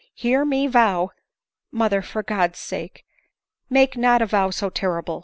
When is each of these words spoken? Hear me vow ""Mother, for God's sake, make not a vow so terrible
Hear 0.15 0.43
me 0.45 0.65
vow 0.65 1.11
""Mother, 1.71 2.01
for 2.01 2.23
God's 2.23 2.57
sake, 2.57 3.05
make 3.69 3.95
not 3.95 4.19
a 4.23 4.25
vow 4.25 4.49
so 4.49 4.71
terrible 4.71 5.19